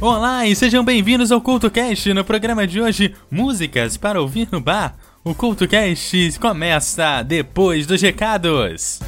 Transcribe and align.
Olá 0.00 0.46
e 0.46 0.54
sejam 0.54 0.84
bem-vindos 0.84 1.32
ao 1.32 1.40
CultoCast. 1.40 2.14
No 2.14 2.24
programa 2.24 2.68
de 2.68 2.80
hoje, 2.80 3.16
músicas 3.28 3.96
para 3.96 4.20
ouvir 4.20 4.46
no 4.52 4.60
bar. 4.60 4.96
O 5.24 5.34
CultoCast 5.34 6.38
começa 6.38 7.20
depois 7.24 7.84
dos 7.84 8.00
recados. 8.00 9.00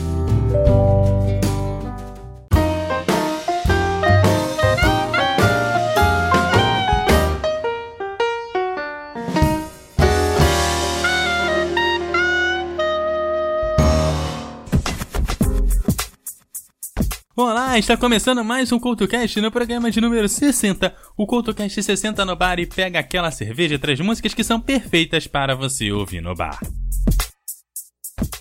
Olá, 17.33 17.79
está 17.79 17.95
começando 17.95 18.43
mais 18.43 18.73
um 18.73 18.79
CoutoCast 18.79 19.39
no 19.39 19.49
programa 19.49 19.89
de 19.89 20.01
número 20.01 20.27
60. 20.27 20.93
O 21.15 21.25
CoutoCast 21.25 21.81
60 21.81 22.25
no 22.25 22.35
bar 22.35 22.59
e 22.59 22.65
pega 22.65 22.99
aquela 22.99 23.31
cerveja 23.31 23.75
e 23.75 23.79
traz 23.79 24.01
músicas 24.01 24.33
que 24.33 24.43
são 24.43 24.59
perfeitas 24.59 25.27
para 25.27 25.55
você 25.55 25.93
ouvir 25.93 26.19
no 26.19 26.35
bar. 26.35 26.59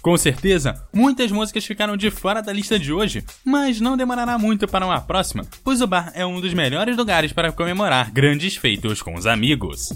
Com 0.02 0.16
certeza, 0.16 0.88
muitas 0.92 1.30
músicas 1.30 1.64
ficaram 1.64 1.96
de 1.96 2.10
fora 2.10 2.42
da 2.42 2.52
lista 2.52 2.80
de 2.80 2.92
hoje, 2.92 3.24
mas 3.44 3.80
não 3.80 3.96
demorará 3.96 4.36
muito 4.36 4.66
para 4.66 4.84
uma 4.84 5.00
próxima, 5.00 5.46
pois 5.62 5.80
o 5.80 5.86
bar 5.86 6.10
é 6.12 6.26
um 6.26 6.40
dos 6.40 6.52
melhores 6.52 6.96
lugares 6.96 7.32
para 7.32 7.52
comemorar 7.52 8.10
grandes 8.10 8.56
feitos 8.56 9.02
com 9.02 9.14
os 9.14 9.24
amigos. 9.24 9.90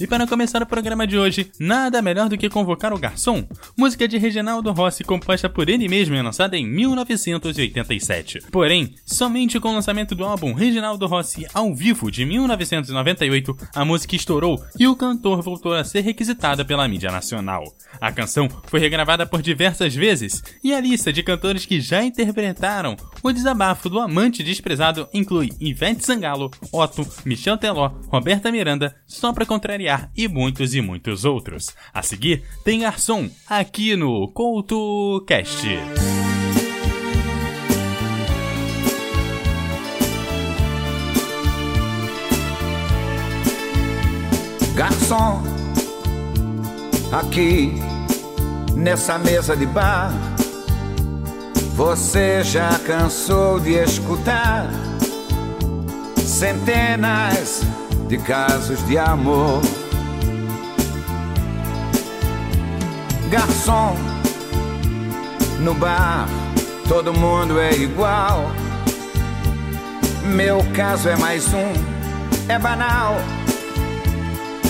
E 0.00 0.06
para 0.06 0.26
começar 0.26 0.62
o 0.62 0.66
programa 0.66 1.06
de 1.06 1.18
hoje, 1.18 1.52
nada 1.60 2.00
melhor 2.00 2.26
do 2.26 2.38
que 2.38 2.48
convocar 2.48 2.90
o 2.90 2.98
garçom, 2.98 3.46
música 3.76 4.08
de 4.08 4.16
Reginaldo 4.16 4.72
Rossi 4.72 5.04
composta 5.04 5.46
por 5.46 5.68
ele 5.68 5.86
mesmo 5.88 6.14
e 6.14 6.22
lançada 6.22 6.56
em 6.56 6.66
1987. 6.66 8.38
Porém, 8.50 8.94
somente 9.04 9.60
com 9.60 9.68
o 9.68 9.74
lançamento 9.74 10.14
do 10.14 10.24
álbum 10.24 10.54
Reginaldo 10.54 11.06
Rossi 11.06 11.46
ao 11.52 11.74
vivo 11.74 12.10
de 12.10 12.24
1998, 12.24 13.54
a 13.74 13.84
música 13.84 14.16
estourou 14.16 14.64
e 14.78 14.88
o 14.88 14.96
cantor 14.96 15.42
voltou 15.42 15.74
a 15.74 15.84
ser 15.84 16.00
requisitada 16.00 16.64
pela 16.64 16.88
mídia 16.88 17.12
nacional. 17.12 17.64
A 18.00 18.10
canção 18.10 18.48
foi 18.68 18.80
regravada 18.80 19.26
por 19.26 19.42
diversas 19.42 19.94
vezes 19.94 20.42
e 20.64 20.72
a 20.72 20.80
lista 20.80 21.12
de 21.12 21.22
cantores 21.22 21.66
que 21.66 21.78
já 21.78 22.02
interpretaram 22.02 22.96
o 23.22 23.32
desabafo 23.32 23.90
do 23.90 24.00
amante 24.00 24.42
desprezado 24.42 25.06
inclui 25.12 25.50
Ivete 25.60 26.06
Sangalo, 26.06 26.50
Otto, 26.72 27.06
Michel 27.26 27.58
Teló, 27.58 27.90
Roberta 28.08 28.50
Miranda, 28.50 28.96
só 29.06 29.30
pra 29.30 29.44
contrariar 29.44 29.89
e 30.16 30.28
muitos 30.28 30.74
e 30.74 30.80
muitos 30.80 31.24
outros. 31.24 31.74
A 31.92 32.02
seguir, 32.02 32.42
tem 32.64 32.84
Garçom, 32.84 33.30
aqui 33.48 33.96
no 33.96 34.28
CoutoCast. 34.28 35.66
Garçom, 44.74 45.42
aqui 47.12 47.74
nessa 48.74 49.18
mesa 49.18 49.56
de 49.56 49.66
bar, 49.66 50.10
você 51.74 52.42
já 52.42 52.78
cansou 52.86 53.60
de 53.60 53.72
escutar 53.72 54.70
centenas 56.16 57.62
de 58.10 58.18
casos 58.18 58.84
de 58.88 58.98
amor. 58.98 59.62
Garçom, 63.30 63.96
no 65.60 65.74
bar 65.74 66.26
todo 66.88 67.12
mundo 67.12 67.60
é 67.60 67.72
igual. 67.72 68.50
Meu 70.24 70.58
caso 70.74 71.08
é 71.08 71.14
mais 71.14 71.54
um, 71.54 71.72
é 72.48 72.58
banal. 72.58 73.14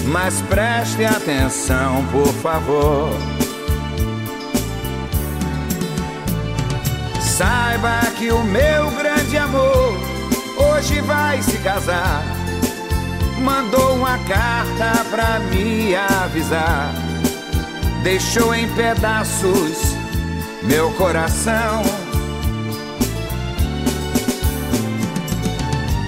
Mas 0.05 0.43
preste 0.43 1.03
atenção, 1.07 2.05
por 2.13 2.29
favor. 2.43 3.09
Saiba 7.23 8.01
que 8.19 8.31
o 8.31 8.45
meu 8.45 8.91
grande 8.91 9.39
amor 9.39 9.95
hoje 10.59 11.01
vai 11.01 11.41
se 11.41 11.57
casar 11.61 12.40
mandou 13.41 13.97
uma 13.97 14.19
carta 14.19 15.05
pra 15.11 15.41
me 15.41 15.95
avisar. 15.95 16.93
Deixou 18.03 18.55
em 18.55 18.69
pedaços 18.75 19.95
meu 20.63 20.91
coração. 20.93 21.83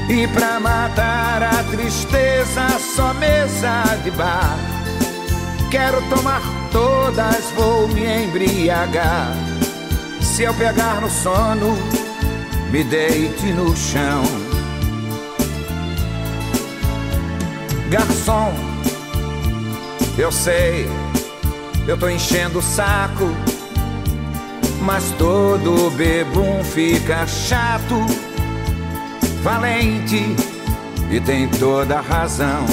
E 0.08 0.26
pra 0.28 0.60
matar 0.60 1.42
a 1.42 1.64
tristeza, 1.70 2.68
só 2.94 3.14
mesa 3.14 3.98
de 4.04 4.10
bar. 4.10 4.58
Quero 5.70 6.02
tomar 6.10 6.42
todas, 6.70 7.50
vou 7.56 7.88
me 7.88 8.04
embriagar. 8.24 9.32
Se 10.20 10.42
eu 10.42 10.54
pegar 10.54 11.00
no 11.00 11.10
sono, 11.10 11.76
me 12.70 12.84
deite 12.84 13.46
no 13.52 13.74
chão. 13.74 14.22
Garçom, 17.92 18.54
eu 20.16 20.32
sei, 20.32 20.88
eu 21.86 21.94
tô 21.98 22.08
enchendo 22.08 22.60
o 22.60 22.62
saco, 22.62 23.26
mas 24.80 25.10
todo 25.18 25.90
bebum 25.90 26.64
fica 26.64 27.26
chato, 27.26 27.96
valente 29.42 30.24
e 31.10 31.20
tem 31.20 31.46
toda 31.48 32.00
razão. 32.00 32.64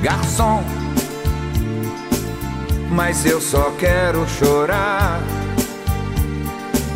Garçom, 0.00 0.62
mas 2.88 3.26
eu 3.26 3.40
só 3.40 3.72
quero 3.72 4.24
chorar. 4.28 5.20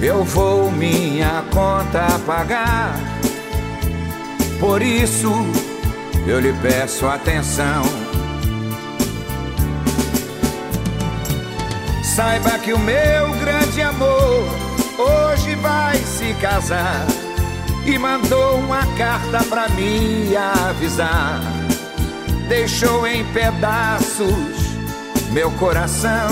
Eu 0.01 0.23
vou 0.23 0.71
minha 0.71 1.43
conta 1.51 2.07
pagar. 2.25 3.22
Por 4.63 4.81
isso 4.81 5.29
eu 6.25 6.39
lhe 6.39 6.53
peço 6.63 7.05
atenção. 7.09 7.83
Saiba 12.05 12.57
que 12.61 12.73
o 12.73 12.79
meu 12.79 13.33
grande 13.41 13.83
amor 13.83 14.45
hoje 14.97 15.57
vai 15.57 15.97
se 15.97 16.33
casar 16.35 17.05
e 17.85 17.99
mandou 17.99 18.61
uma 18.61 18.87
carta 18.97 19.43
pra 19.51 19.69
me 19.71 20.37
avisar. 20.37 21.41
Deixou 22.49 23.05
em 23.05 23.25
pedaços 23.33 24.77
meu 25.33 25.51
coração. 25.51 26.31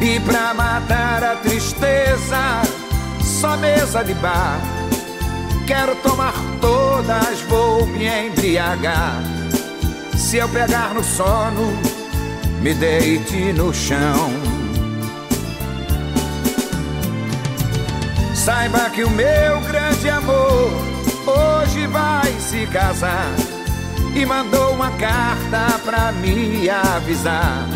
E 0.00 0.18
pra 0.20 0.54
matar 0.54 1.22
a 1.22 1.36
tristeza, 1.36 2.62
só 3.40 3.56
mesa 3.56 4.04
de 4.04 4.12
bar. 4.14 4.60
Quero 5.66 5.96
tomar 5.96 6.34
todas, 6.60 7.40
vou 7.48 7.86
me 7.86 8.06
embriagar. 8.06 9.22
Se 10.14 10.36
eu 10.36 10.48
pegar 10.50 10.92
no 10.92 11.02
sono, 11.02 11.72
me 12.60 12.74
deite 12.74 13.54
no 13.54 13.72
chão. 13.72 14.30
Saiba 18.34 18.90
que 18.90 19.04
o 19.04 19.10
meu 19.10 19.60
grande 19.62 20.10
amor 20.10 20.70
hoje 21.26 21.86
vai 21.86 22.32
se 22.40 22.66
casar 22.66 23.32
e 24.14 24.26
mandou 24.26 24.74
uma 24.74 24.90
carta 24.92 25.78
pra 25.82 26.12
me 26.12 26.68
avisar. 26.68 27.66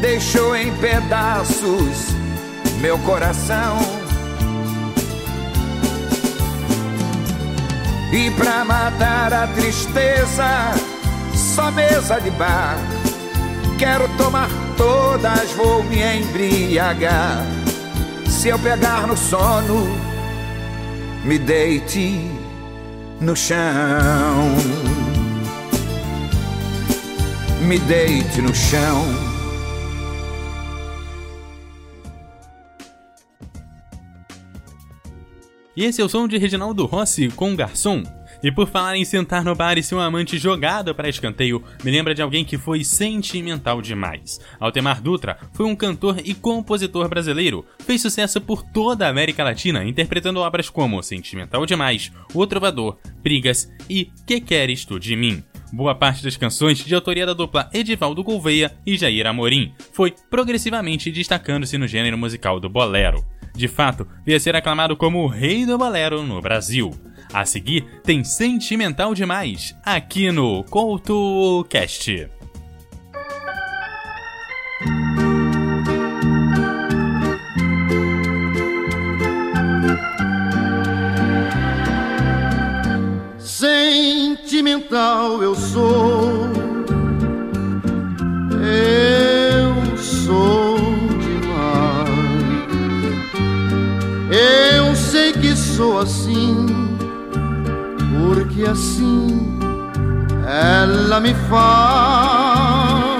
Deixou 0.00 0.54
em 0.54 0.72
pedaços 0.76 2.12
meu 2.80 2.98
coração. 2.98 4.01
E 8.12 8.30
pra 8.32 8.62
matar 8.62 9.32
a 9.32 9.46
tristeza, 9.46 10.74
só 11.34 11.70
mesa 11.70 12.20
de 12.20 12.30
bar. 12.32 12.76
Quero 13.78 14.06
tomar 14.18 14.50
todas, 14.76 15.50
vou 15.52 15.82
me 15.84 16.02
embriagar. 16.02 17.42
Se 18.28 18.48
eu 18.48 18.58
pegar 18.58 19.06
no 19.06 19.16
sono, 19.16 19.88
me 21.24 21.38
deite 21.38 22.30
no 23.18 23.34
chão. 23.34 23.56
Me 27.62 27.78
deite 27.78 28.42
no 28.42 28.54
chão. 28.54 29.31
E 35.76 35.84
esse 35.84 36.02
é 36.02 36.04
o 36.04 36.08
som 36.08 36.28
de 36.28 36.36
Reginaldo 36.36 36.84
Rossi 36.84 37.28
com 37.28 37.56
Garçom. 37.56 38.02
E 38.42 38.50
por 38.50 38.68
falar 38.68 38.96
em 38.96 39.04
sentar 39.04 39.44
no 39.44 39.54
bar 39.54 39.78
e 39.78 39.82
ser 39.82 39.94
um 39.94 40.00
amante 40.00 40.36
jogado 40.36 40.94
para 40.94 41.08
escanteio, 41.08 41.62
me 41.84 41.90
lembra 41.90 42.14
de 42.14 42.20
alguém 42.20 42.44
que 42.44 42.58
foi 42.58 42.82
sentimental 42.82 43.80
demais. 43.80 44.40
Altemar 44.58 45.00
Dutra 45.00 45.38
foi 45.52 45.64
um 45.64 45.76
cantor 45.76 46.16
e 46.24 46.34
compositor 46.34 47.08
brasileiro. 47.08 47.64
Fez 47.78 48.02
sucesso 48.02 48.40
por 48.40 48.62
toda 48.62 49.06
a 49.06 49.10
América 49.10 49.44
Latina, 49.44 49.84
interpretando 49.84 50.40
obras 50.40 50.68
como 50.68 51.02
Sentimental 51.02 51.64
Demais, 51.64 52.12
O 52.34 52.46
Trovador, 52.46 52.98
Brigas 53.22 53.70
e 53.88 54.10
Que 54.26 54.40
Queres 54.40 54.84
Tu 54.84 54.98
de 54.98 55.14
Mim. 55.14 55.42
Boa 55.72 55.94
parte 55.94 56.22
das 56.22 56.36
canções, 56.36 56.84
de 56.84 56.94
autoria 56.94 57.24
da 57.24 57.32
dupla 57.32 57.70
Edivaldo 57.72 58.22
Gouveia 58.22 58.76
e 58.84 58.94
Jair 58.94 59.26
Amorim, 59.26 59.72
foi 59.92 60.12
progressivamente 60.28 61.10
destacando-se 61.10 61.78
no 61.78 61.86
gênero 61.86 62.18
musical 62.18 62.60
do 62.60 62.68
bolero. 62.68 63.24
De 63.54 63.68
fato, 63.68 64.06
veio 64.24 64.36
a 64.36 64.40
ser 64.40 64.56
aclamado 64.56 64.96
como 64.96 65.22
o 65.22 65.26
rei 65.26 65.66
do 65.66 65.76
bolero 65.76 66.22
no 66.22 66.40
Brasil. 66.40 66.90
A 67.32 67.44
seguir, 67.44 67.84
tem 68.02 68.24
Sentimental 68.24 69.14
Demais, 69.14 69.74
aqui 69.84 70.30
no 70.30 70.64
CoutoCast. 70.64 72.28
Sentimental 83.38 85.42
eu 85.42 85.54
sou, 85.54 86.50
eu 88.60 89.01
sou 95.82 95.98
assim 95.98 96.66
porque 98.16 98.62
assim 98.62 99.58
ela 100.46 101.18
me 101.18 101.34
faz. 101.50 103.10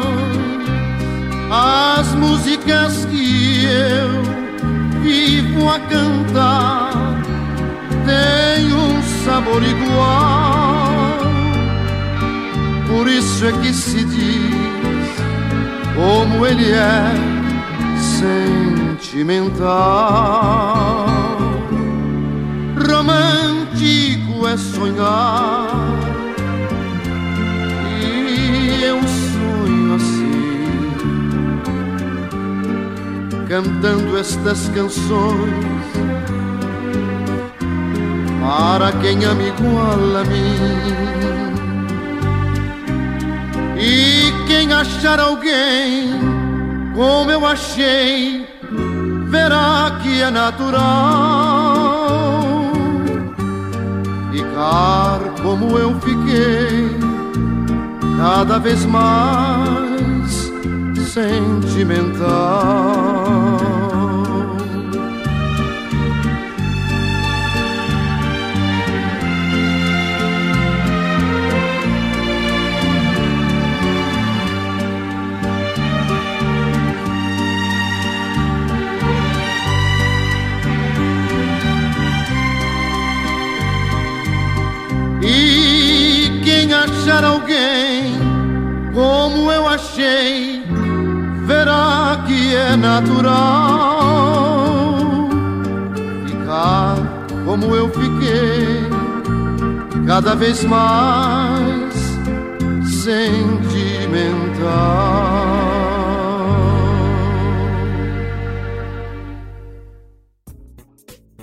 As 1.51 2.15
músicas 2.15 3.05
que 3.07 3.65
eu 3.65 4.23
vivo 5.03 5.69
a 5.69 5.81
cantar 5.81 6.93
têm 8.07 8.73
um 8.73 9.03
sabor 9.25 9.61
igual. 9.61 11.19
Por 12.87 13.09
isso 13.09 13.45
é 13.45 13.51
que 13.61 13.75
se 13.75 14.05
diz 14.05 15.09
como 15.97 16.47
ele 16.47 16.71
é 16.71 17.13
sentimental 19.01 21.12
romântico 23.03 24.47
é 24.47 24.57
sonhar. 24.57 25.67
E 28.01 28.85
eu 28.85 29.01
sonho 29.03 29.95
assim, 29.97 30.93
cantando 33.49 34.17
estas 34.17 34.69
canções. 34.69 35.83
Para 38.41 38.93
quem 39.01 39.25
ama 39.25 39.43
igual 39.43 40.17
a 40.17 40.25
mim. 40.25 40.93
E 43.79 44.33
quem 44.47 44.73
achar 44.73 45.19
alguém 45.19 46.21
como 46.95 47.31
eu 47.31 47.45
achei, 47.47 48.47
verá 49.29 49.99
que 50.03 50.23
é 50.23 50.31
natural 50.31 51.62
ficar 54.53 55.19
como 55.43 55.79
eu 55.79 55.99
fiquei, 56.01 56.91
cada 58.19 58.59
vez 58.59 58.85
mais 58.85 60.53
sentimental. 61.09 63.02
E 85.23 86.41
quem 86.45 86.73
achar 86.73 87.25
alguém 87.25 88.15
como 88.93 89.51
eu 89.51 89.67
achei, 89.69 90.63
verá 91.47 92.23
que 92.27 92.55
é 92.55 92.77
natural 92.77 94.13
ficar 96.27 96.97
como 97.45 97.75
eu 97.75 97.89
fiquei, 97.89 98.89
cada 100.07 100.35
vez 100.35 100.63
mais 100.65 101.95
sentimental. 103.03 104.13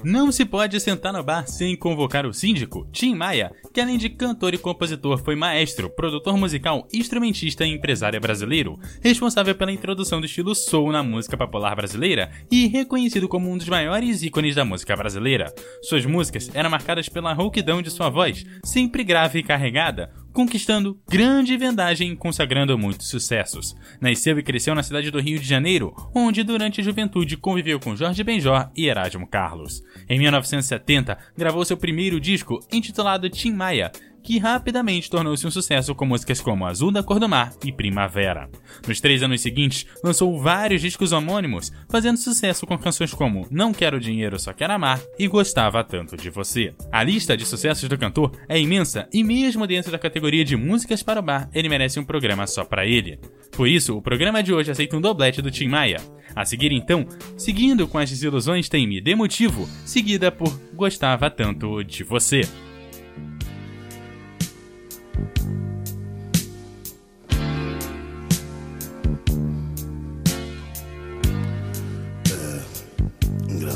Não 0.10 0.32
se 0.32 0.44
pode 0.44 0.80
sentar 0.80 1.14
no 1.14 1.22
bar 1.22 1.48
sem 1.48 1.76
convocar 1.76 2.26
o 2.26 2.34
síndico, 2.34 2.88
Tim 2.92 3.14
Maia, 3.14 3.52
que 3.72 3.80
além 3.80 3.96
de 3.96 4.10
cantor 4.10 4.56
e 4.56 4.58
compositor 4.58 5.20
foi 5.20 5.36
maestro, 5.36 5.88
produtor 5.88 6.36
musical, 6.36 6.88
instrumentista 6.92 7.64
e 7.64 7.70
empresário 7.76 8.20
brasileiro, 8.20 8.80
responsável 9.04 9.54
pela 9.54 9.72
introdução 9.72 10.20
do 10.20 10.26
estilo 10.26 10.56
soul 10.56 10.92
na 10.92 11.04
música 11.04 11.38
popular 11.38 11.76
brasileira 11.76 12.32
e 12.50 12.66
reconhecido 12.66 13.28
como 13.28 13.52
um 13.52 13.56
dos 13.56 13.70
maiores 13.70 14.24
ícones 14.24 14.56
da 14.56 14.66
música 14.66 14.96
brasileira. 14.96 15.54
Suas 15.84 16.08
músicas 16.08 16.50
eram 16.56 16.72
marcadas 16.72 17.08
pela 17.08 17.32
rouquidão 17.32 17.80
de 17.80 17.92
sua 17.92 18.10
voz, 18.10 18.44
sempre 18.66 19.04
grave 19.04 19.38
e 19.38 19.44
carregada, 19.44 20.12
conquistando 20.34 21.00
grande 21.10 21.58
vendagem 21.58 22.12
e 22.12 22.16
consagrando 22.16 22.78
muitos 22.78 23.08
sucessos. 23.08 23.76
Nasceu 24.00 24.38
e 24.38 24.44
cresceu 24.44 24.76
na 24.76 24.84
cidade 24.84 25.12
do 25.12 25.20
Rio 25.20 25.40
de 25.40 25.48
Janeiro, 25.48 25.94
onde 26.14 26.44
durante 26.44 26.82
a 26.82 26.84
juventude 26.84 27.38
conviveu 27.38 27.80
com 27.80 27.96
Jorge 27.96 28.24
Benjor 28.24 28.70
e 28.76 28.88
Erasmo 28.88 29.28
Carlos. 29.28 29.82
Em 30.08 30.20
1970, 30.20 31.18
gravou 31.38 31.66
seu 31.66 31.78
primeiro 31.78 32.20
disco, 32.20 32.60
intitulado 32.72 33.30
Tim 33.30 33.54
Maia, 33.54 33.92
que 34.24 34.38
rapidamente 34.38 35.10
tornou-se 35.10 35.46
um 35.46 35.52
sucesso 35.52 35.96
com 35.96 36.06
músicas 36.06 36.42
como 36.42 36.66
Azul 36.66 36.92
da 36.92 37.04
Cor 37.04 37.20
do 37.20 37.30
Mar 37.30 37.54
e 37.64 37.72
Primavera. 37.72 38.50
Nos 38.88 39.00
três 39.00 39.24
anos 39.24 39.42
seguintes, 39.42 39.86
lançou 40.04 40.40
vários 40.40 40.82
discos 40.82 41.12
homônimos, 41.12 41.72
fazendo 41.90 42.18
sucesso 42.18 42.66
com 42.66 42.78
canções 42.78 43.14
como 43.14 43.48
Não 43.50 43.74
Quero 43.74 44.00
Dinheiro, 44.00 44.40
Só 44.40 44.54
Quero 44.54 44.74
Amar 44.74 45.02
e 45.18 45.28
Gostava 45.28 45.84
Tanto 45.84 46.16
de 46.16 46.30
Você. 46.30 46.74
A 46.92 47.04
lista 47.04 47.36
de 47.36 47.46
sucessos 47.46 47.88
do 47.88 47.98
cantor 47.98 48.32
é 48.48 48.60
imensa 48.60 49.08
e 49.14 49.24
mesmo 49.24 49.66
dentro 49.66 49.92
da 49.92 50.00
categoria 50.00 50.46
de 50.46 50.56
músicas 50.56 51.04
para 51.04 51.20
o 51.20 51.24
bar, 51.24 51.50
ele 51.54 51.70
merece 51.70 52.00
um 52.00 52.06
programa 52.06 52.46
só 52.48 52.64
para 52.64 52.86
ele. 52.86 53.20
Por 53.52 53.68
isso, 53.68 53.98
o 53.98 54.02
programa 54.02 54.44
de 54.44 54.54
hoje 54.54 54.72
aceita 54.72 54.96
um 54.96 55.02
doblete 55.02 55.42
do 55.42 55.52
Tim 55.52 55.68
Maia. 55.68 56.02
A 56.36 56.46
seguir 56.46 56.72
então, 56.72 57.08
seguindo 57.38 57.88
com 57.88 57.98
as 57.98 58.10
desilusões 58.10 58.70
tem 58.70 58.88
Me 58.88 59.02
Dê 59.02 59.16
Motivo, 59.16 59.68
seguida 59.86 60.32
por 60.32 60.50
Gostava 60.74 61.30
Tanto 61.30 61.84
de 61.84 62.04
Você. 62.04 62.42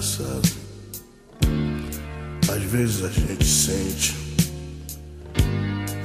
Engraçado. 0.03 0.50
Às 2.50 2.63
vezes 2.63 3.03
a 3.03 3.09
gente 3.09 3.45
sente, 3.45 4.15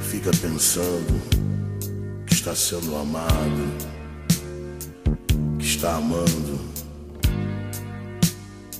fica 0.01 0.31
pensando 0.41 1.21
que 2.25 2.33
está 2.33 2.55
sendo 2.55 2.95
amado, 2.95 3.73
que 5.57 5.65
está 5.65 5.95
amando 5.95 6.59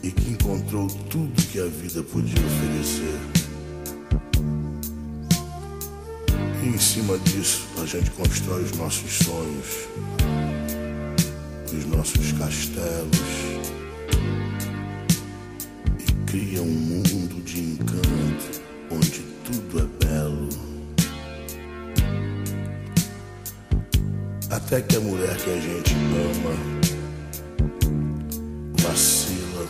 e 0.01 0.12
que 0.12 0.32
encontrou 0.32 0.88
tudo 0.88 1.42
que 1.51 1.60
a 1.60 1.66
vida 1.66 2.01
podia 2.04 2.39
oferecer. 2.46 3.38
E 6.62 6.68
em 6.68 6.78
cima 6.78 7.18
disso 7.20 7.68
a 7.82 7.86
gente 7.86 8.12
constrói 8.12 8.63
os 8.63 8.72
nossos 8.74 9.12
sonhos, 9.20 9.88
os 11.72 11.86
nossos 11.86 12.32
castelos 12.34 13.60
cria 16.30 16.62
um 16.62 16.66
mundo 16.66 17.42
de 17.44 17.60
encanto 17.60 18.62
onde 18.92 19.22
tudo 19.44 19.80
é 19.80 20.06
belo. 20.06 20.50
Até 24.51 24.82
que 24.82 24.98
a 24.98 25.00
mulher 25.00 25.36
que 25.38 25.50
a 25.50 25.60
gente 25.60 25.96
ama 25.96 26.56
vacila 28.80 29.66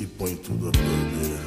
e 0.00 0.06
põe 0.06 0.34
tudo 0.36 0.68
a 0.68 0.72
perder. 0.72 1.37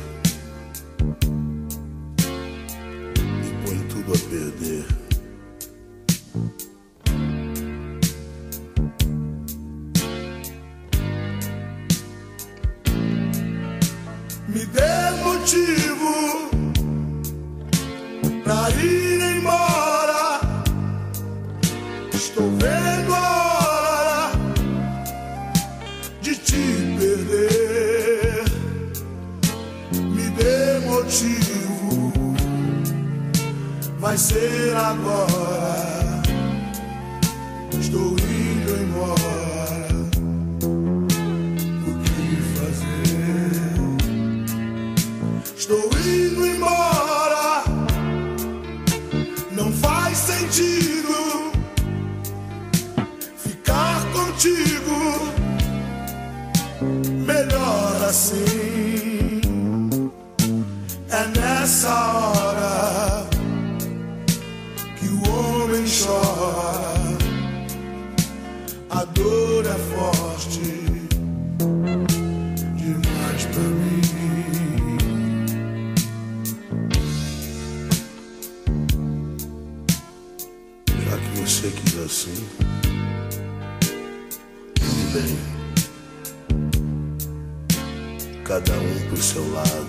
Seu 89.22 89.50
lado. 89.54 89.88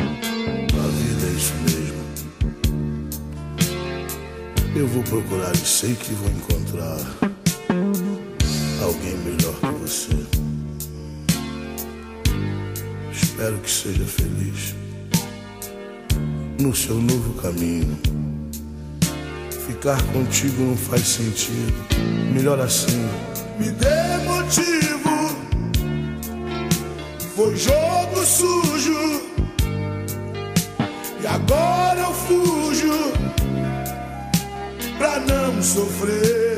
A 0.00 0.88
vida 0.88 1.26
é 1.26 1.30
isso 1.30 1.54
mesmo. 1.62 2.02
Eu 4.74 4.88
vou 4.88 5.02
procurar 5.04 5.54
e 5.54 5.58
sei 5.58 5.94
que 5.94 6.12
vou 6.14 6.28
encontrar 6.30 6.98
alguém 8.82 9.16
melhor 9.18 9.54
que 9.54 9.66
você. 9.80 10.26
Espero 13.12 13.56
que 13.58 13.70
seja 13.70 14.04
feliz 14.04 14.74
no 16.60 16.74
seu 16.74 16.96
novo 16.96 17.34
caminho. 17.40 17.96
Ficar 19.66 20.02
contigo 20.12 20.60
não 20.64 20.76
faz 20.76 21.06
sentido. 21.06 21.72
Melhor 22.34 22.58
assim. 22.58 23.08
Me 23.60 23.70
dê 23.70 23.97
Foi 27.38 27.54
jogo 27.54 28.26
sujo. 28.26 29.22
E 31.22 31.24
agora 31.24 32.00
eu 32.00 32.12
fujo 32.12 33.12
pra 34.98 35.20
não 35.20 35.62
sofrer. 35.62 36.57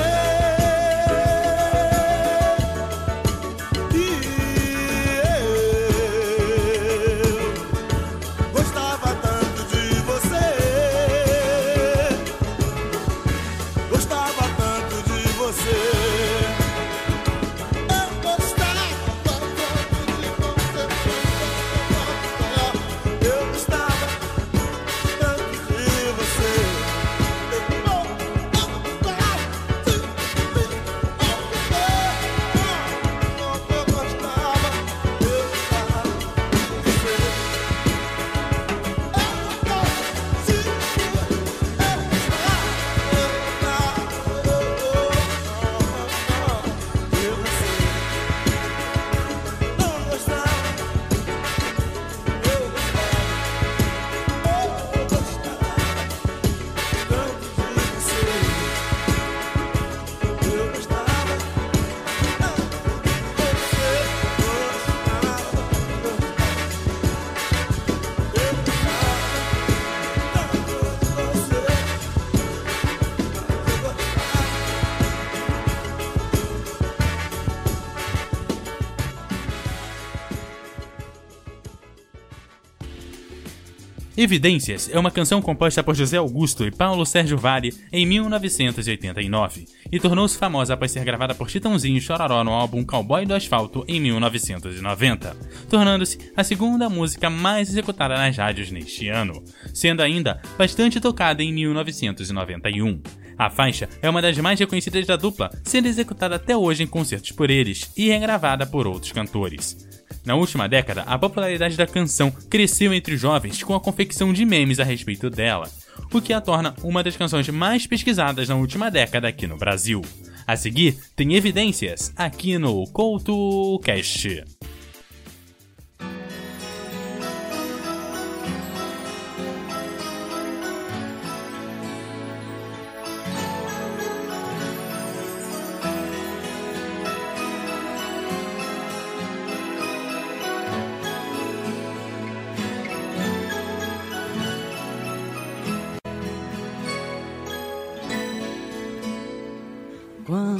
Evidências 84.21 84.87
é 84.93 84.99
uma 84.99 85.09
canção 85.09 85.41
composta 85.41 85.81
por 85.81 85.95
José 85.95 86.17
Augusto 86.17 86.63
e 86.63 86.69
Paulo 86.69 87.07
Sérgio 87.07 87.39
Vale 87.39 87.73
em 87.91 88.05
1989 88.05 89.65
e 89.91 89.99
tornou-se 89.99 90.37
famosa 90.37 90.75
após 90.75 90.91
ser 90.91 91.03
gravada 91.03 91.33
por 91.33 91.49
Chitãozinho 91.49 91.97
e 91.97 92.01
Chororó 92.01 92.43
no 92.43 92.51
álbum 92.51 92.85
Cowboy 92.85 93.25
do 93.25 93.33
Asfalto 93.33 93.83
em 93.87 93.99
1990, 93.99 95.35
tornando-se 95.67 96.19
a 96.37 96.43
segunda 96.43 96.87
música 96.87 97.31
mais 97.31 97.67
executada 97.67 98.15
nas 98.15 98.37
rádios 98.37 98.69
neste 98.69 99.07
ano, 99.07 99.43
sendo 99.73 100.03
ainda 100.03 100.39
bastante 100.55 100.99
tocada 100.99 101.41
em 101.41 101.51
1991. 101.51 103.01
A 103.39 103.49
faixa 103.49 103.89
é 104.03 104.07
uma 104.07 104.21
das 104.21 104.37
mais 104.37 104.59
reconhecidas 104.59 105.07
da 105.07 105.15
dupla, 105.15 105.49
sendo 105.63 105.87
executada 105.87 106.35
até 106.35 106.55
hoje 106.55 106.83
em 106.83 106.87
concertos 106.87 107.31
por 107.31 107.49
eles 107.49 107.91
e 107.97 108.09
regravada 108.09 108.67
por 108.67 108.85
outros 108.85 109.11
cantores. 109.11 109.89
Na 110.23 110.35
última 110.35 110.69
década, 110.69 111.01
a 111.03 111.17
popularidade 111.17 111.75
da 111.75 111.87
canção 111.87 112.31
cresceu 112.49 112.93
entre 112.93 113.17
jovens 113.17 113.63
com 113.63 113.73
a 113.73 113.79
confecção 113.79 114.31
de 114.31 114.45
memes 114.45 114.79
a 114.79 114.83
respeito 114.83 115.29
dela, 115.29 115.69
o 116.13 116.21
que 116.21 116.31
a 116.31 116.39
torna 116.39 116.75
uma 116.83 117.03
das 117.03 117.17
canções 117.17 117.49
mais 117.49 117.87
pesquisadas 117.87 118.47
na 118.47 118.55
última 118.55 118.91
década 118.91 119.27
aqui 119.27 119.47
no 119.47 119.57
Brasil. 119.57 120.01
A 120.45 120.55
seguir, 120.55 120.97
tem 121.15 121.33
evidências 121.33 122.13
aqui 122.15 122.57
no 122.57 122.85
CoutoCast. 122.87 124.43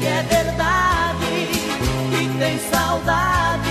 que 0.00 0.06
é 0.06 0.22
verdade, 0.22 1.48
que 2.10 2.38
tem 2.38 2.58
saudade, 2.70 3.68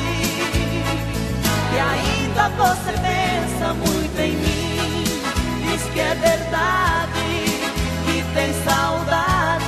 que 1.72 1.80
ainda 1.80 2.50
você 2.50 2.92
pensa 2.92 3.74
muito 3.74 4.20
em 4.20 4.34
mim. 4.34 5.04
Diz 5.64 5.84
que 5.92 6.00
é 6.00 6.14
verdade, 6.14 7.12
que 8.06 8.22
tem 8.36 8.54
saudade, 8.64 9.66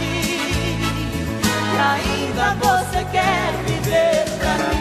que 1.71 1.77
ainda 1.77 2.55
você 2.59 3.05
quer 3.11 3.53
viver 3.65 4.25
pra 4.37 4.53
mim. 4.75 4.80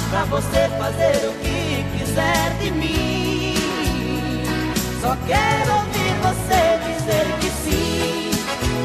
pra 0.11 0.25
você 0.25 0.67
fazer 0.77 1.25
o 1.25 1.33
que 1.35 1.85
quiser 1.97 2.57
de 2.59 2.69
mim. 2.71 3.55
Só 4.99 5.15
quero 5.25 5.73
ouvir 5.73 6.13
você 6.21 6.77
dizer 6.85 7.25
que 7.39 7.49
sim. 7.63 8.31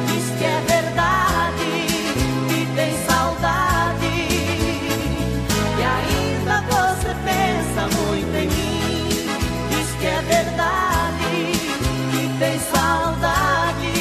Diz 0.07 0.39
que 0.39 0.45
é 0.45 0.61
verdade, 0.69 1.69
que 2.49 2.61
tem 2.77 2.93
saudade. 3.09 4.15
E 5.77 5.83
ainda 5.83 6.62
você 6.71 7.12
pensa 7.25 7.83
muito 8.01 8.37
em 8.37 8.47
mim. 8.47 9.27
Diz 9.71 9.91
que 9.99 10.07
é 10.07 10.23
verdade, 10.23 11.27
que 12.12 12.39
tem 12.39 12.57
saudade. 12.61 13.93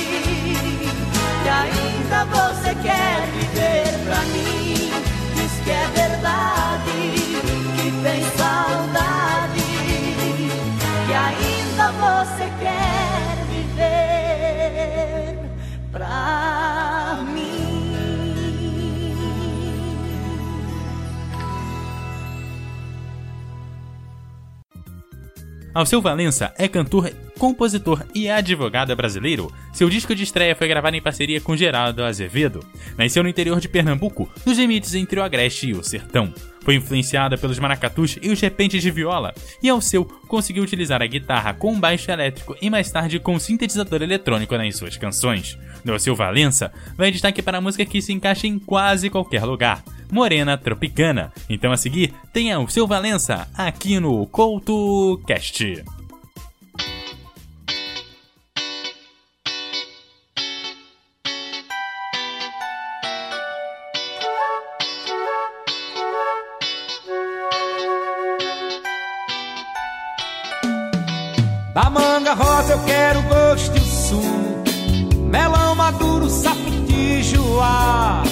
E 1.44 1.50
ainda 1.50 2.26
você 2.26 2.76
quer 2.84 3.28
me 3.34 3.55
Alceu 25.76 26.02
Valença 26.02 26.54
é 26.58 26.70
cantor, 26.70 27.12
compositor 27.38 28.02
e 28.16 28.30
advogado 28.30 28.96
brasileiro. 28.96 29.52
Seu 29.74 29.90
disco 29.90 30.16
de 30.16 30.24
estreia 30.24 30.56
foi 30.56 30.70
gravado 30.70 30.96
em 30.96 31.02
parceria 31.02 31.42
com 31.42 31.54
Geraldo 31.54 32.02
Azevedo. 32.02 32.66
Nasceu 32.98 33.22
no 33.22 33.28
interior 33.28 33.60
de 33.60 33.68
Pernambuco, 33.68 34.32
nos 34.46 34.58
limites 34.58 34.96
entre 34.96 35.20
o 35.20 35.24
Agreste 35.24 35.68
e 35.68 35.74
o 35.74 35.84
Sertão. 35.84 36.34
Foi 36.66 36.76
influenciada 36.76 37.38
pelos 37.38 37.60
maracatus 37.60 38.18
e 38.22 38.30
os 38.30 38.42
repentes 38.42 38.82
de 38.82 38.90
viola, 38.90 39.34
e 39.62 39.70
Alceu 39.70 40.04
conseguiu 40.28 40.64
utilizar 40.64 41.00
a 41.00 41.06
guitarra 41.06 41.54
com 41.54 41.80
baixo 41.80 42.10
elétrico 42.10 42.58
e 42.60 42.72
mais 42.72 42.92
tarde 42.92 43.20
com 43.20 43.40
sintetizador 43.40 44.02
eletrônico 44.02 44.58
nas 44.58 44.76
suas 44.76 44.98
canções. 44.98 45.58
Alceu 45.88 46.16
Valença 46.16 46.74
vai 46.98 47.12
destaque 47.12 47.44
para 47.44 47.60
a 47.60 47.62
música 47.62 47.86
que 47.86 48.02
se 48.02 48.12
encaixa 48.12 48.48
em 48.48 48.58
quase 48.58 49.12
qualquer 49.12 49.44
lugar. 49.46 49.84
Morena 50.12 50.58
Tropicana. 50.58 51.32
Então 51.48 51.72
a 51.72 51.78
seguir 51.78 52.14
tem 52.34 52.56
o 52.56 52.68
seu 52.68 52.88
Valença 52.88 53.48
aqui 53.56 54.00
no 54.00 54.26
CoutoCast. 54.28 55.95
Da 71.76 71.90
manga 71.90 72.34
rosa 72.34 72.72
eu 72.72 72.80
quero 72.86 73.22
gosto 73.24 73.78
e 73.78 73.82
sumo 73.82 74.64
Melão 75.30 75.76
maduro, 75.76 76.30
sapitijoá 76.30 78.24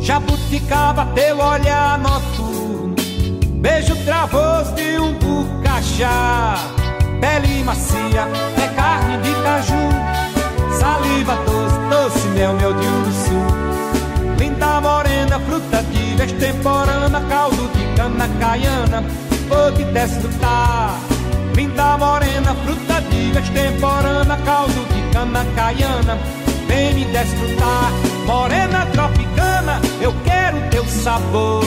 Jabuticaba, 0.00 1.06
teu 1.14 1.38
olhar 1.38 1.96
noturno. 2.00 2.96
Beijo 3.60 3.94
travoso 4.04 4.74
de 4.74 4.98
um 4.98 5.12
bucajá 5.12 6.56
Pele 7.20 7.62
macia, 7.62 8.26
é 8.60 8.74
carne 8.74 9.18
de 9.18 9.34
caju. 9.40 10.80
Saliva 10.80 11.36
doce, 11.46 11.78
doce 11.90 12.28
mel, 12.30 12.54
mel 12.54 12.72
de 12.72 12.86
urso. 12.86 14.36
Linda 14.36 14.80
morena, 14.80 15.38
fruta 15.38 15.80
de 15.84 16.20
extemporânea 16.20 17.20
Caldo 17.28 17.70
de 17.72 17.94
cana 17.94 18.28
caiana, 18.40 19.04
vou 19.48 19.70
te 19.76 19.84
desfrutar 19.84 21.19
Linda 21.60 21.98
morena, 21.98 22.54
fruta 22.54 23.02
de 23.10 23.38
extemporânea 23.38 24.38
Caldo 24.46 24.82
de 24.94 25.12
cana 25.12 25.44
caiana, 25.54 26.16
vem 26.66 26.94
me 26.94 27.04
desfrutar 27.04 27.92
Morena 28.24 28.86
tropicana, 28.86 29.78
eu 30.00 30.14
quero 30.24 30.56
teu 30.70 30.86
sabor. 30.86 31.62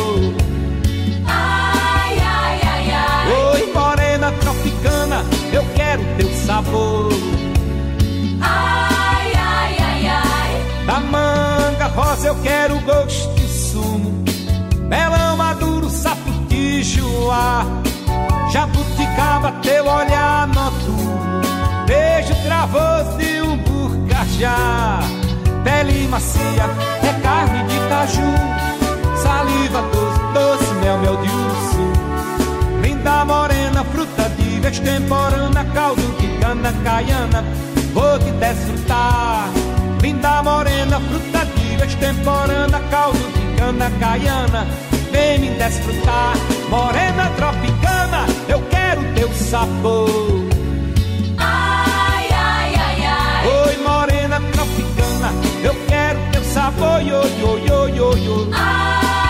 Ai, 1.27 2.17
ai, 2.19 2.60
ai, 2.63 2.91
ai. 2.91 3.53
Oi, 3.53 3.71
morena 3.71 4.32
tropicana, 4.32 5.23
eu 5.51 5.63
quero 5.75 6.01
teu 6.17 6.29
sabor. 6.43 7.13
Ai, 8.41 9.32
ai, 9.36 9.77
ai, 9.77 10.08
ai. 10.08 10.86
Da 10.88 10.99
manga 11.01 11.86
rosa 11.95 12.29
eu 12.29 12.36
quero 12.41 12.79
gosto 12.79 13.39
e 13.39 13.47
sumo. 13.47 14.23
Melão 14.89 15.38
maduro, 15.38 15.88
sapo 15.88 16.32
tijuá 16.47 17.84
Jabuticaba, 18.54 19.52
teu 19.63 19.84
olhar 19.84 20.46
noturno 20.46 21.42
Beijo 21.88 22.36
travoso 22.44 23.18
de 23.18 23.42
um 23.42 23.58
burcajá 23.58 25.00
Pele 25.63 26.08
macia, 26.08 26.70
é 27.02 27.22
carne 27.24 27.63
de 27.63 27.80
caju. 27.89 28.32
Saliva 29.24 29.82
doce, 29.82 30.20
doce, 30.34 30.74
mel, 30.76 30.98
mel 31.00 31.18
de 31.18 31.30
urso. 31.30 32.82
Linda 32.82 33.26
morena, 33.26 33.84
fruta 33.86 34.30
de 34.30 34.68
extemporânea 34.68 35.63
Caldo 35.74 36.02
de 36.20 36.28
cana 36.39 36.74
caiana, 36.84 37.44
vou 37.92 38.20
te 38.20 38.30
desfrutar. 38.32 39.50
Linda 40.00 40.44
morena, 40.44 41.00
fruta 41.00 41.46
de 41.46 41.84
extemporânea 41.84 42.82
Caldo 42.92 43.32
de 43.32 43.42
cana 43.63 43.89
caiana, 43.91 44.65
vem 45.12 45.39
me 45.39 45.49
desfrutar 45.52 46.36
Morena 46.69 47.30
tropicana, 47.38 48.26
eu 48.49 48.62
quero 48.69 49.02
teu 49.15 49.32
sabor 49.34 50.10
Ai, 51.38 52.28
ai, 52.32 52.76
ai, 52.76 53.06
ai. 53.06 53.47
Oi, 53.47 53.78
morena 53.78 54.41
tropicana, 54.52 55.30
eu 55.63 55.76
quero 55.88 56.19
teu 56.34 56.43
sabor, 56.43 57.02
yo, 57.02 57.21
yo, 57.39 57.58
yo, 57.60 57.89
yo, 57.89 58.17
yo. 58.17 58.49
Ai, 58.52 58.60
ai, 58.62 59.23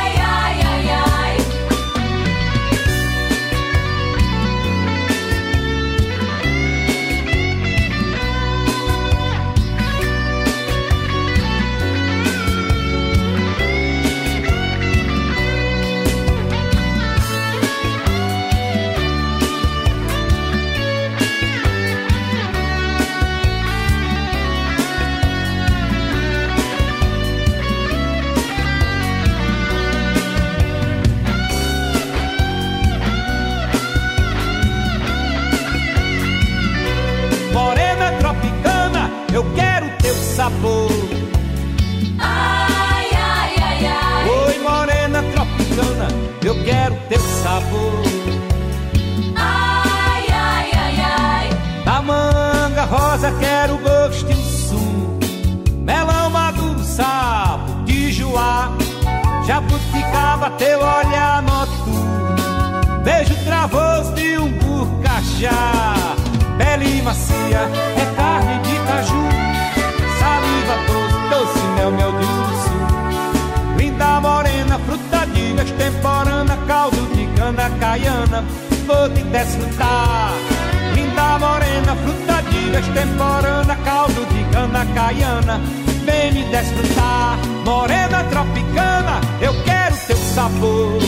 sabor. 90.44 91.00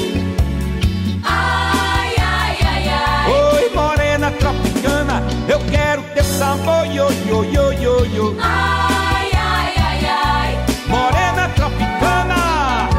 Ai, 1.24 2.16
ai, 2.18 2.58
ai, 2.62 2.88
ai. 2.88 3.32
Oi, 3.32 3.74
morena 3.74 4.32
tropicana, 4.32 5.22
eu 5.50 5.60
quero 5.70 6.02
teu 6.14 6.24
sabor, 6.24 6.86
yo, 6.86 7.10
yo, 7.28 7.44
yo, 7.44 7.74
yo, 7.74 8.06
yo. 8.06 8.36
Ai, 8.40 9.32
ai, 9.34 9.74
ai, 9.76 10.06
ai. 10.06 10.56
Morena 10.88 11.50
tropicana. 11.50 12.90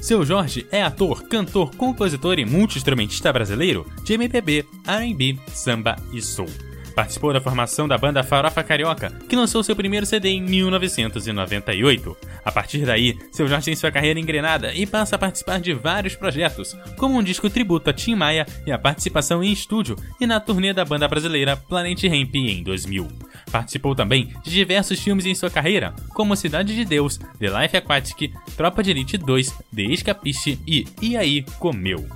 Seu 0.00 0.24
Jorge 0.24 0.66
é 0.72 0.82
ator, 0.82 1.22
cantor, 1.28 1.76
compositor 1.76 2.38
e 2.38 2.46
multi-instrumentista 2.46 3.30
brasileiro 3.30 3.86
de 4.04 4.14
MPB, 4.14 4.64
R&B, 4.86 5.38
samba 5.52 5.96
e 6.12 6.22
soul. 6.22 6.71
Participou 6.94 7.32
da 7.32 7.40
formação 7.40 7.88
da 7.88 7.96
banda 7.96 8.22
Farofa 8.22 8.62
Carioca, 8.62 9.10
que 9.28 9.36
lançou 9.36 9.62
seu 9.62 9.74
primeiro 9.74 10.04
CD 10.04 10.28
em 10.30 10.42
1998. 10.42 12.16
A 12.44 12.52
partir 12.52 12.84
daí, 12.84 13.18
seu 13.30 13.48
Jorge 13.48 13.66
tem 13.66 13.76
sua 13.76 13.90
carreira 13.90 14.20
engrenada 14.20 14.74
e 14.74 14.86
passa 14.86 15.16
a 15.16 15.18
participar 15.18 15.60
de 15.60 15.72
vários 15.72 16.14
projetos, 16.14 16.76
como 16.96 17.18
um 17.18 17.22
disco 17.22 17.48
tributo 17.48 17.90
a 17.90 17.92
Tim 17.92 18.14
Maia 18.14 18.46
e 18.66 18.72
a 18.72 18.78
participação 18.78 19.42
em 19.42 19.52
estúdio 19.52 19.96
e 20.20 20.26
na 20.26 20.40
turnê 20.40 20.72
da 20.72 20.84
banda 20.84 21.08
brasileira 21.08 21.56
Planet 21.56 22.04
Hemp 22.04 22.34
em 22.34 22.62
2000. 22.62 23.08
Participou 23.50 23.94
também 23.94 24.32
de 24.42 24.50
diversos 24.50 25.00
filmes 25.00 25.26
em 25.26 25.34
sua 25.34 25.50
carreira, 25.50 25.94
como 26.14 26.36
Cidade 26.36 26.74
de 26.74 26.84
Deus, 26.84 27.18
The 27.38 27.48
Life 27.60 27.76
Aquatic, 27.76 28.32
Tropa 28.56 28.82
de 28.82 28.90
Elite 28.90 29.16
2, 29.18 29.50
The 29.74 29.82
Escapiste 29.82 30.58
e 30.66 30.86
E 31.00 31.16
aí 31.16 31.42
Comeu. 31.58 32.06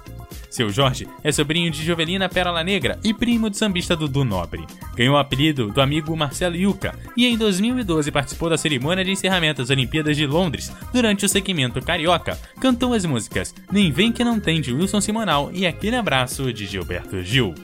Seu 0.56 0.70
Jorge 0.70 1.06
é 1.22 1.30
sobrinho 1.30 1.70
de 1.70 1.84
Jovelina 1.84 2.30
Pérola 2.30 2.64
Negra 2.64 2.98
e 3.04 3.12
primo 3.12 3.50
do 3.50 3.56
sambista 3.58 3.94
Dudu 3.94 4.24
Nobre. 4.24 4.64
Ganhou 4.94 5.14
o 5.14 5.18
apelido 5.18 5.70
do 5.70 5.82
amigo 5.82 6.16
Marcelo 6.16 6.56
Yuca 6.56 6.98
e 7.14 7.26
em 7.26 7.36
2012 7.36 8.10
participou 8.10 8.48
da 8.48 8.56
cerimônia 8.56 9.04
de 9.04 9.10
encerramento 9.10 9.60
das 9.60 9.68
Olimpíadas 9.68 10.16
de 10.16 10.26
Londres 10.26 10.72
durante 10.94 11.26
o 11.26 11.28
segmento 11.28 11.82
carioca. 11.82 12.40
Cantou 12.58 12.94
as 12.94 13.04
músicas 13.04 13.54
Nem 13.70 13.92
Vem 13.92 14.10
Que 14.10 14.24
Não 14.24 14.40
Tem 14.40 14.62
de 14.62 14.72
Wilson 14.72 15.02
Simonal 15.02 15.50
e 15.52 15.66
Aquele 15.66 15.96
Abraço 15.96 16.50
de 16.50 16.64
Gilberto 16.64 17.22
Gil. 17.22 17.54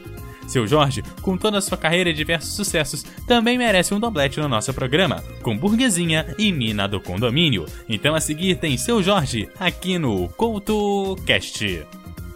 Seu 0.46 0.66
Jorge, 0.66 1.02
com 1.22 1.38
toda 1.38 1.56
a 1.56 1.62
sua 1.62 1.78
carreira 1.78 2.10
e 2.10 2.12
diversos 2.12 2.54
sucessos, 2.54 3.04
também 3.26 3.56
merece 3.56 3.94
um 3.94 4.00
doblete 4.00 4.38
no 4.38 4.48
nosso 4.50 4.74
programa, 4.74 5.24
com 5.40 5.56
Burguesinha 5.56 6.34
e 6.38 6.52
Mina 6.52 6.86
do 6.86 7.00
Condomínio. 7.00 7.64
Então 7.88 8.14
a 8.14 8.20
seguir 8.20 8.56
tem 8.56 8.76
Seu 8.76 9.02
Jorge, 9.02 9.48
aqui 9.58 9.98
no 9.98 10.28
CoutoCast. 10.28 11.86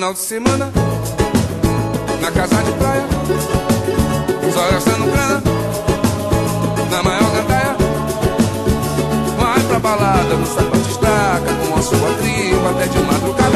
final 0.00 0.14
de 0.14 0.18
semana 0.20 0.72
Na 2.22 2.30
casa 2.30 2.62
de 2.62 2.72
praia 2.72 3.04
Só 4.50 4.70
gastando 4.70 5.12
grana 5.12 5.42
Na 6.90 7.02
maior 7.02 7.30
gandaia. 7.34 7.76
Vai 9.38 9.60
pra 9.60 9.78
balada, 9.78 10.36
no 10.36 10.46
sapato 10.46 10.88
estaca 10.88 11.52
Com 11.66 11.78
a 11.78 11.82
sua 11.82 12.14
tribo 12.14 12.68
até 12.70 12.86
de 12.86 12.98
madrugada. 13.00 13.49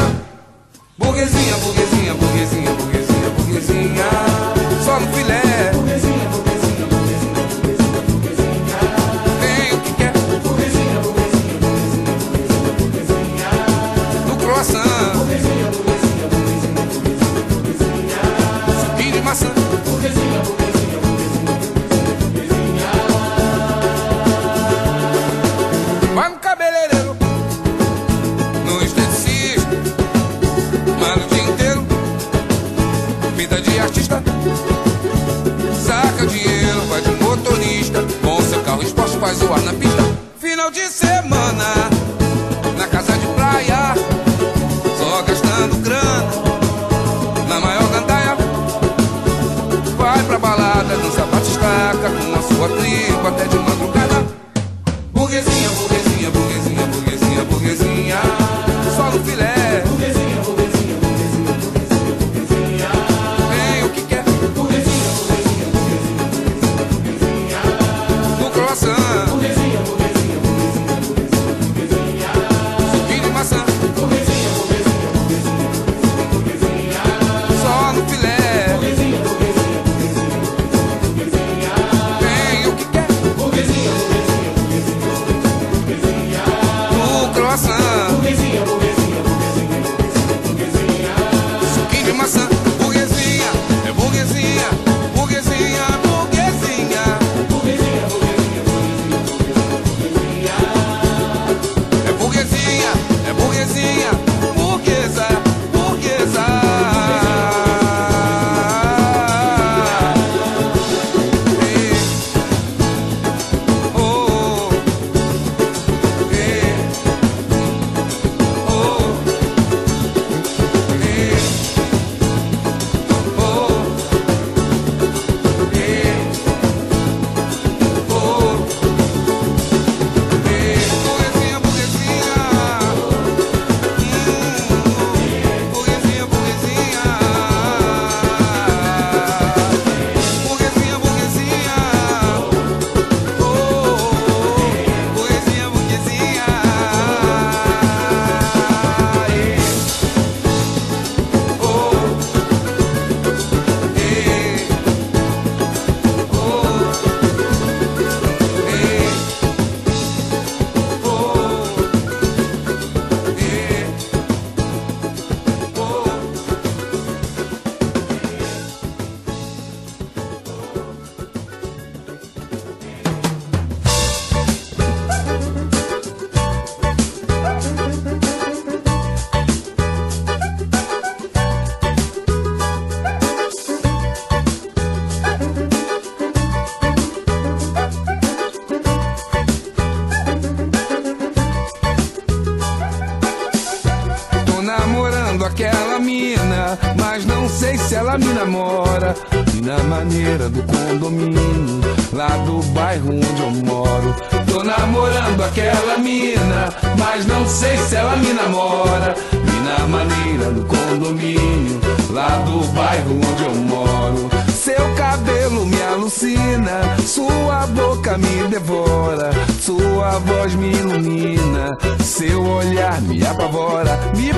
aquela 195.45 195.99
mina, 195.99 196.77
mas 196.99 197.25
não 197.25 197.47
sei 197.47 197.77
se 197.77 197.95
ela 197.95 198.17
me 198.17 198.33
namora. 198.33 199.15
na 199.63 199.77
maneira 199.83 200.49
do 200.49 200.61
condomínio, 200.63 201.81
lá 202.13 202.29
do 202.45 202.61
bairro 202.73 203.13
onde 203.13 203.41
eu 203.41 203.51
moro. 203.63 204.15
Tô 204.47 204.63
namorando 204.63 205.43
aquela 205.43 205.97
mina, 205.97 206.73
mas 206.97 207.25
não 207.25 207.47
sei 207.47 207.77
se 207.77 207.95
ela 207.95 208.15
me 208.15 208.33
namora. 208.33 209.15
na 209.63 209.87
maneira 209.87 210.51
do 210.51 210.65
condomínio, 210.65 211.79
lá 212.11 212.29
do 212.45 212.65
bairro 212.73 213.15
onde 213.15 213.43
eu 213.43 213.55
moro. 213.55 214.29
Seu 214.65 214.95
cabelo 214.95 215.65
me 215.65 215.81
alucina, 215.81 216.97
sua 217.05 217.67
boca 217.67 218.17
me 218.17 218.47
devora, 218.49 219.31
sua 219.61 220.17
voz 220.19 220.55
me 220.55 220.71
ilumina, 220.71 221.77
seu 222.03 222.43
olhar 222.43 222.99
me 223.01 223.25
apavora, 223.25 223.99
me 224.15 224.33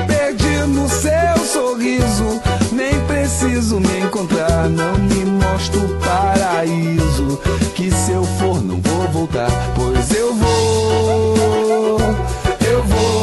no 0.67 0.87
seu 0.89 1.45
sorriso. 1.45 2.41
Nem 2.71 2.99
preciso 3.05 3.79
me 3.79 3.99
encontrar, 4.01 4.69
não 4.69 4.97
me 4.97 5.25
mostro 5.25 5.79
o 5.85 5.99
paraíso. 5.99 7.39
Que 7.75 7.91
se 7.91 8.11
eu 8.11 8.23
for, 8.23 8.61
não 8.63 8.79
vou 8.81 9.07
voltar, 9.09 9.49
pois 9.75 10.11
eu 10.11 10.33
vou, 10.33 11.99
eu 12.69 12.83
vou. 12.83 13.17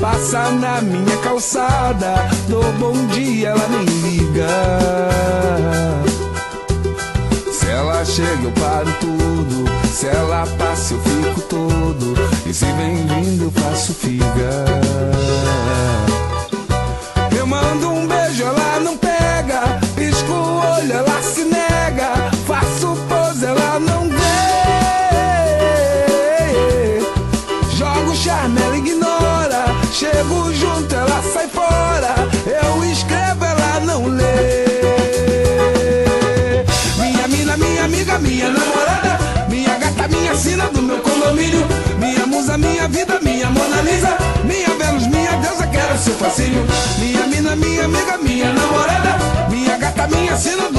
Passa 0.00 0.50
na 0.50 0.80
minha 0.80 1.16
calçada, 1.18 2.28
Do 2.48 2.60
bom 2.78 3.06
dia, 3.08 3.48
ela 3.48 3.68
nem 3.68 3.84
liga 3.84 5.47
eu 8.48 8.52
paro 8.52 8.92
tudo. 9.00 9.64
Se 9.92 10.06
ela 10.06 10.46
passa, 10.58 10.94
eu 10.94 11.00
fico 11.02 11.40
todo. 11.42 12.14
E 12.46 12.54
se 12.54 12.64
vem 12.64 13.02
lindo, 13.06 13.44
eu 13.44 13.50
faço 13.50 13.92
figa. 13.94 14.64
Minha 46.40 47.26
mina, 47.26 47.56
minha 47.56 47.84
amiga, 47.84 48.16
minha 48.18 48.52
namorada. 48.52 49.18
Minha 49.50 49.76
gata, 49.76 50.06
minha 50.06 50.36
sino 50.36 50.77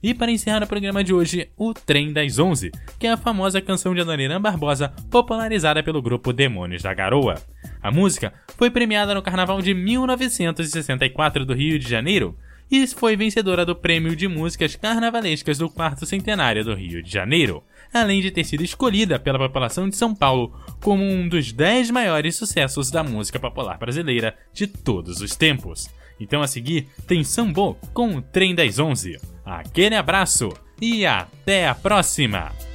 e 0.03 0.13
para 0.13 0.31
encerrar 0.31 0.61
o 0.61 0.67
programa 0.67 1.03
de 1.03 1.11
hoje, 1.11 1.49
o 1.57 1.73
Trem 1.73 2.13
das 2.13 2.37
Onze, 2.37 2.69
que 2.99 3.07
é 3.07 3.11
a 3.11 3.17
famosa 3.17 3.59
canção 3.59 3.95
de 3.95 4.01
Adoniran 4.01 4.39
Barbosa 4.39 4.93
popularizada 5.09 5.81
pelo 5.81 5.99
grupo 5.99 6.31
Demônios 6.31 6.83
da 6.83 6.93
Garoa. 6.93 7.41
A 7.81 7.89
música 7.89 8.31
foi 8.55 8.69
premiada 8.69 9.15
no 9.15 9.23
Carnaval 9.23 9.63
de 9.63 9.73
1964 9.73 11.43
do 11.43 11.55
Rio 11.55 11.79
de 11.79 11.89
Janeiro 11.89 12.37
e 12.69 12.85
foi 12.87 13.15
vencedora 13.15 13.65
do 13.65 13.75
Prêmio 13.75 14.15
de 14.15 14.27
Músicas 14.27 14.75
Carnavalescas 14.75 15.57
do 15.57 15.69
quarto 15.69 16.05
centenário 16.05 16.63
do 16.63 16.75
Rio 16.75 17.01
de 17.01 17.11
Janeiro, 17.11 17.63
além 17.93 18.21
de 18.21 18.31
ter 18.31 18.43
sido 18.43 18.63
escolhida 18.63 19.17
pela 19.17 19.39
população 19.39 19.87
de 19.87 19.95
São 19.95 20.13
Paulo 20.13 20.53
como 20.81 21.03
um 21.03 21.27
dos 21.27 21.51
10 21.51 21.91
maiores 21.91 22.35
sucessos 22.35 22.91
da 22.91 23.03
música 23.03 23.39
popular 23.39 23.77
brasileira 23.77 24.35
de 24.53 24.67
todos 24.67 25.21
os 25.21 25.35
tempos. 25.35 25.89
Então 26.19 26.41
a 26.41 26.47
seguir 26.47 26.87
tem 27.07 27.23
Sambo 27.23 27.77
com 27.93 28.15
o 28.15 28.21
Trem 28.21 28.53
das 28.53 28.79
Onze. 28.79 29.19
Aquele 29.45 29.95
abraço 29.95 30.49
e 30.81 31.05
até 31.05 31.67
a 31.67 31.75
próxima! 31.75 32.66